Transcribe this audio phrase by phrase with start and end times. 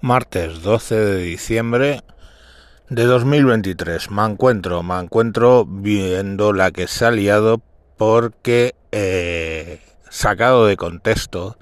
[0.00, 2.02] Martes 12 de diciembre
[2.90, 4.10] de 2023.
[4.10, 7.62] Me encuentro, me encuentro viendo la que se ha liado
[7.96, 9.80] porque, eh,
[10.10, 11.56] sacado de contexto,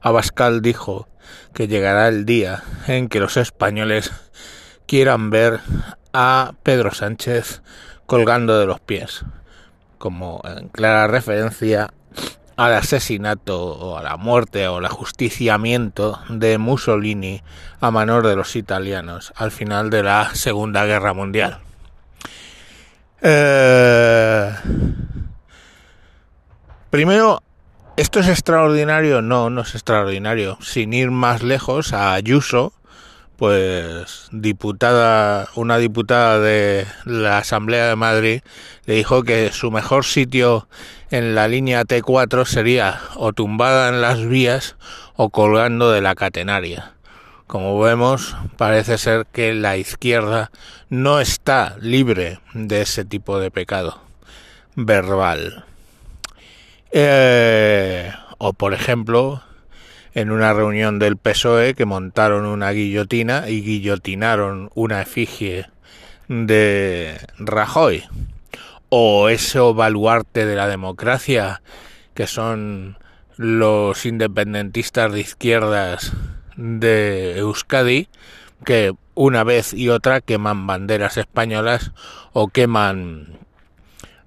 [0.00, 1.08] Abascal dijo
[1.52, 4.12] que llegará el día en que los españoles
[4.86, 5.60] quieran ver
[6.12, 7.62] a Pedro Sánchez
[8.06, 9.24] colgando de los pies,
[9.98, 11.92] como en clara referencia
[12.60, 17.42] al asesinato o a la muerte o al ajusticiamiento de Mussolini
[17.80, 21.60] a manos de los italianos al final de la Segunda Guerra Mundial.
[23.22, 24.52] Eh,
[26.90, 27.42] primero,
[27.96, 29.22] ¿esto es extraordinario?
[29.22, 30.58] No, no es extraordinario.
[30.60, 32.74] Sin ir más lejos, a Ayuso,
[33.40, 38.42] pues diputada, una diputada de la Asamblea de Madrid
[38.84, 40.68] le dijo que su mejor sitio
[41.10, 44.76] en la línea T4 sería o tumbada en las vías
[45.16, 46.92] o colgando de la catenaria.
[47.46, 50.50] Como vemos, parece ser que la izquierda
[50.90, 54.02] no está libre de ese tipo de pecado
[54.76, 55.64] verbal.
[56.92, 59.42] Eh, o por ejemplo,
[60.14, 65.66] en una reunión del PSOE que montaron una guillotina y guillotinaron una efigie
[66.28, 68.04] de Rajoy.
[68.88, 71.62] O ese baluarte de la democracia
[72.14, 72.98] que son
[73.36, 76.12] los independentistas de izquierdas
[76.56, 78.08] de Euskadi
[78.64, 81.92] que una vez y otra queman banderas españolas
[82.32, 83.38] o queman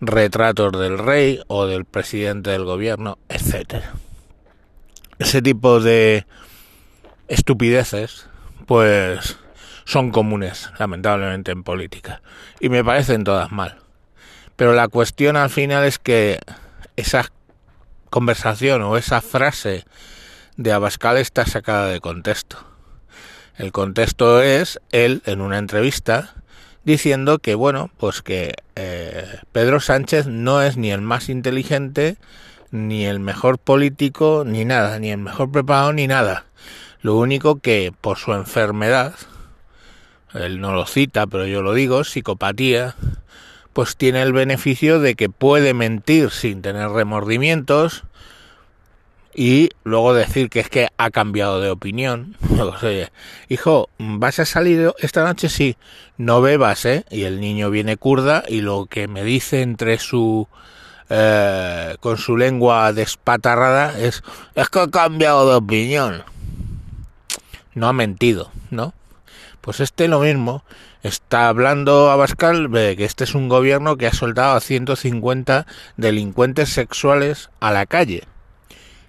[0.00, 3.92] retratos del rey o del presidente del gobierno, etcétera
[5.22, 6.26] ese tipo de
[7.28, 8.26] estupideces,
[8.66, 9.38] pues
[9.84, 12.22] son comunes, lamentablemente, en política.
[12.60, 13.78] Y me parecen todas mal.
[14.56, 16.40] Pero la cuestión al final es que
[16.96, 17.30] esa
[18.10, 19.84] conversación o esa frase
[20.56, 22.58] de Abascal está sacada de contexto.
[23.56, 26.34] El contexto es él en una entrevista
[26.84, 32.16] diciendo que, bueno, pues que eh, Pedro Sánchez no es ni el más inteligente,
[32.72, 36.46] ni el mejor político, ni nada, ni el mejor preparado, ni nada.
[37.02, 39.14] Lo único que por su enfermedad,
[40.34, 42.96] él no lo cita, pero yo lo digo, psicopatía,
[43.72, 48.04] pues tiene el beneficio de que puede mentir sin tener remordimientos
[49.34, 52.36] y luego decir que es que ha cambiado de opinión.
[53.48, 55.48] Hijo, ¿vas a salir esta noche?
[55.48, 55.76] Sí,
[56.16, 57.04] no bebas, ¿eh?
[57.10, 60.48] Y el niño viene kurda y lo que me dice entre su
[61.14, 64.22] eh, con su lengua despatarrada es,
[64.54, 66.22] es que ha cambiado de opinión.
[67.74, 68.94] No ha mentido, ¿no?
[69.60, 70.64] Pues este lo mismo.
[71.02, 75.66] Está hablando Abascal de que este es un gobierno que ha soltado a 150
[75.98, 78.22] delincuentes sexuales a la calle.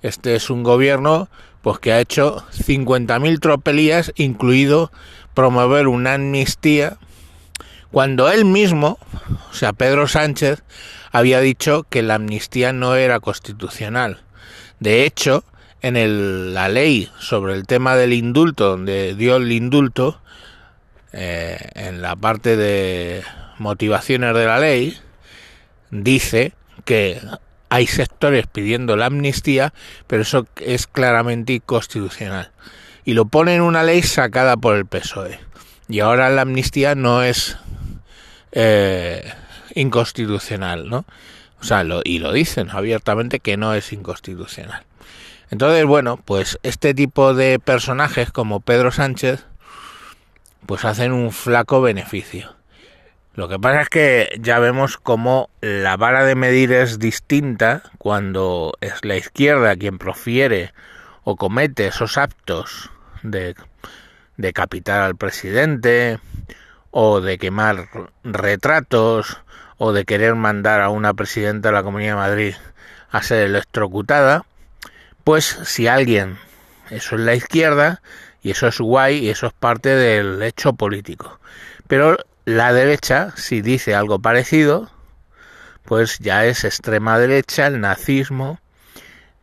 [0.00, 1.28] Este es un gobierno
[1.62, 4.92] pues que ha hecho 50.000 tropelías, incluido
[5.34, 6.96] promover una amnistía,
[7.90, 8.98] cuando él mismo,
[9.50, 10.62] o sea, Pedro Sánchez,
[11.18, 14.22] había dicho que la amnistía no era constitucional.
[14.80, 15.44] De hecho,
[15.82, 20.20] en la ley sobre el tema del indulto, donde dio el indulto,
[21.12, 23.22] eh, en la parte de
[23.58, 24.98] motivaciones de la ley,
[25.90, 26.52] dice
[26.84, 27.20] que
[27.70, 29.72] hay sectores pidiendo la amnistía,
[30.06, 32.50] pero eso es claramente inconstitucional.
[33.04, 35.40] Y lo pone en una ley sacada por el PSOE.
[35.88, 37.56] Y ahora la amnistía no es
[38.52, 39.32] eh,
[39.78, 41.04] inconstitucional, ¿no?
[41.60, 44.84] O sea, lo, y lo dicen abiertamente que no es inconstitucional.
[45.50, 49.44] Entonces, bueno, pues este tipo de personajes como Pedro Sánchez,
[50.66, 52.54] pues hacen un flaco beneficio.
[53.34, 58.72] Lo que pasa es que ya vemos cómo la vara de medir es distinta cuando
[58.80, 60.72] es la izquierda quien profiere
[61.22, 62.90] o comete esos actos
[63.22, 63.54] de
[64.36, 66.18] decapitar al presidente
[66.90, 67.88] o de quemar
[68.24, 69.38] retratos
[69.78, 72.54] o de querer mandar a una presidenta de la Comunidad de Madrid
[73.10, 74.44] a ser electrocutada,
[75.24, 76.38] pues si alguien,
[76.90, 78.02] eso es la izquierda,
[78.42, 81.40] y eso es guay, y eso es parte del hecho político.
[81.86, 84.90] Pero la derecha, si dice algo parecido,
[85.84, 88.60] pues ya es extrema derecha, el nazismo.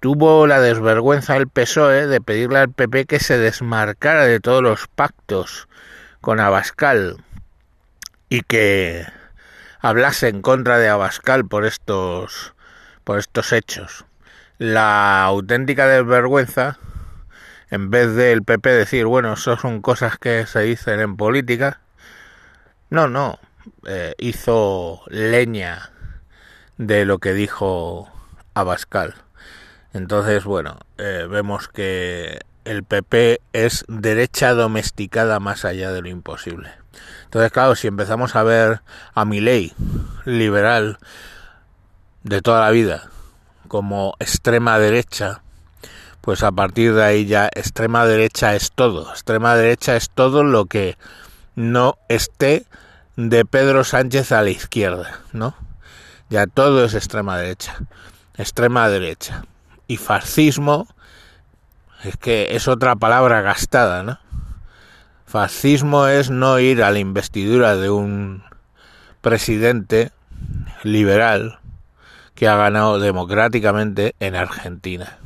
[0.00, 4.86] Tuvo la desvergüenza el PSOE de pedirle al PP que se desmarcara de todos los
[4.86, 5.68] pactos
[6.22, 7.22] con Abascal
[8.30, 9.04] y que
[9.80, 12.54] hablase en contra de Abascal por estos
[13.04, 14.04] por estos hechos.
[14.58, 16.78] La auténtica desvergüenza,
[17.70, 21.80] en vez del PP decir, bueno, eso son cosas que se dicen en política,
[22.90, 23.38] no, no,
[23.86, 25.90] eh, hizo leña
[26.76, 28.10] de lo que dijo
[28.54, 29.14] Abascal.
[29.92, 36.70] Entonces, bueno, eh, vemos que el PP es derecha domesticada más allá de lo imposible.
[37.24, 38.82] Entonces, claro, si empezamos a ver
[39.12, 39.72] a mi ley
[40.24, 40.98] liberal
[42.22, 43.10] de toda la vida
[43.66, 45.42] como extrema derecha,
[46.20, 49.10] pues a partir de ahí ya extrema derecha es todo.
[49.10, 50.96] Extrema derecha es todo lo que
[51.56, 52.66] no esté
[53.16, 55.56] de Pedro Sánchez a la izquierda, ¿no?
[56.28, 57.78] Ya todo es extrema derecha.
[58.36, 59.42] Extrema derecha.
[59.88, 60.86] Y fascismo
[62.04, 64.18] es que es otra palabra gastada, ¿no?
[65.26, 68.42] Fascismo es no ir a la investidura de un
[69.20, 70.10] presidente
[70.82, 71.60] liberal
[72.34, 75.18] que ha ganado democráticamente en Argentina.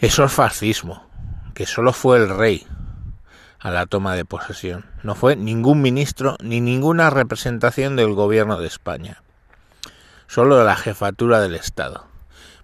[0.00, 1.06] Eso es fascismo,
[1.54, 2.66] que solo fue el rey
[3.60, 4.84] a la toma de posesión.
[5.04, 9.22] No fue ningún ministro ni ninguna representación del gobierno de España.
[10.26, 12.11] Solo la jefatura del Estado.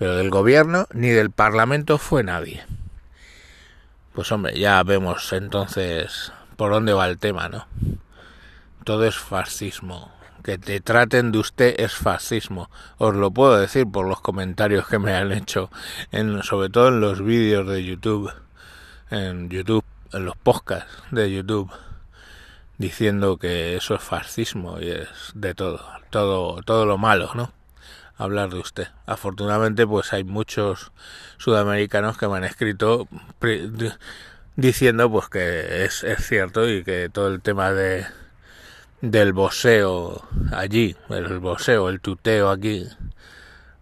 [0.00, 2.64] Pero del gobierno ni del Parlamento fue nadie.
[4.14, 7.66] Pues hombre, ya vemos entonces por dónde va el tema, ¿no?
[8.84, 10.10] Todo es fascismo.
[10.42, 12.70] Que te traten de usted es fascismo.
[12.96, 15.70] Os lo puedo decir por los comentarios que me han hecho,
[16.12, 18.32] en, sobre todo en los vídeos de YouTube.
[19.10, 21.70] En YouTube en los podcasts de YouTube
[22.78, 27.59] diciendo que eso es fascismo y es de todo, todo, todo lo malo, ¿no?
[28.20, 28.88] Hablar de usted.
[29.06, 30.92] Afortunadamente, pues hay muchos
[31.38, 33.08] sudamericanos que me han escrito
[34.56, 38.06] diciendo pues que es, cierto y que todo el tema de
[39.00, 42.86] del boseo allí, el boseo, el tuteo aquí,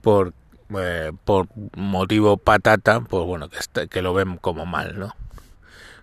[0.00, 0.32] por
[0.78, 5.16] eh, por motivo patata, pues bueno, que, que lo ven como mal, ¿no?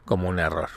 [0.08, 0.70] como un error.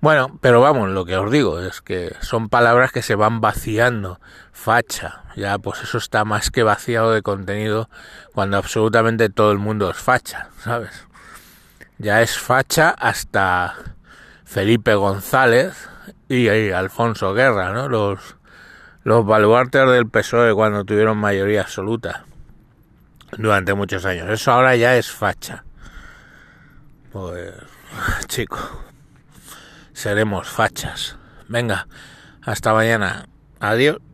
[0.00, 4.20] Bueno, pero vamos, lo que os digo es que son palabras que se van vaciando.
[4.52, 7.88] Facha, ya pues eso está más que vaciado de contenido
[8.34, 11.06] cuando absolutamente todo el mundo es facha, ¿sabes?
[11.98, 13.74] Ya es facha hasta
[14.44, 15.88] Felipe González
[16.28, 17.88] y, Alfonso Guerra, ¿no?
[17.88, 18.36] Los,
[19.02, 22.24] los baluartes del PSOE cuando tuvieron mayoría absoluta
[23.38, 24.28] durante muchos años.
[24.28, 25.64] Eso ahora ya es facha.
[27.12, 27.54] Pues
[28.26, 28.58] chico,
[29.96, 31.16] seremos fachas.
[31.48, 31.88] Venga,
[32.42, 33.28] hasta mañana.
[33.60, 34.05] Adiós.